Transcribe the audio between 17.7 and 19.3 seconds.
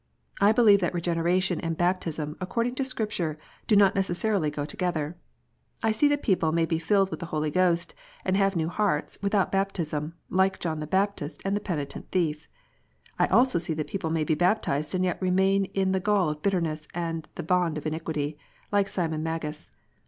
of iniquity, like Simon